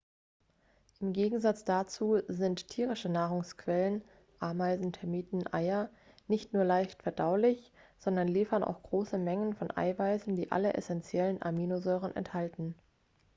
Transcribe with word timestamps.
im 0.99 1.13
gegensatz 1.13 1.63
dazu 1.63 2.23
sind 2.27 2.67
tierische 2.69 3.07
nahrungsquellen 3.07 4.03
ameisen 4.39 4.91
termiten 4.93 5.43
eier 5.53 5.91
nicht 6.27 6.53
nur 6.53 6.63
leicht 6.63 7.03
verdaulich 7.03 7.71
sondern 7.99 8.27
liefern 8.27 8.63
auch 8.63 8.81
große 8.81 9.19
mengen 9.19 9.53
von 9.53 9.69
eiweißen 9.69 10.35
die 10.35 10.51
alle 10.51 10.73
essentiellen 10.73 11.39
aminosäuren 11.43 12.15
enthalten 12.15 12.73